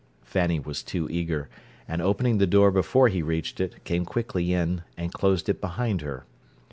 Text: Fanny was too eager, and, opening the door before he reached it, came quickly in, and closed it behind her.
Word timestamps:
Fanny 0.23 0.59
was 0.59 0.81
too 0.81 1.07
eager, 1.11 1.47
and, 1.87 2.01
opening 2.01 2.39
the 2.39 2.47
door 2.47 2.71
before 2.71 3.07
he 3.07 3.21
reached 3.21 3.59
it, 3.59 3.83
came 3.83 4.03
quickly 4.03 4.51
in, 4.51 4.81
and 4.97 5.13
closed 5.13 5.47
it 5.47 5.61
behind 5.61 6.01
her. 6.01 6.25